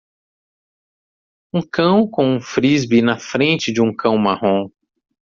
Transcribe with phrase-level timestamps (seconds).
[1.53, 4.67] Um cão com um Frisbee na frente de um cão marrom.